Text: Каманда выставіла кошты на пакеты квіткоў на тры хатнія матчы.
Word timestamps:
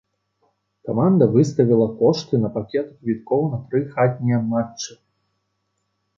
Каманда 0.89 1.27
выставіла 1.35 1.85
кошты 1.99 2.33
на 2.47 2.51
пакеты 2.57 2.87
квіткоў 3.01 3.41
на 3.53 3.57
тры 3.67 3.85
хатнія 3.93 4.39
матчы. 4.57 4.91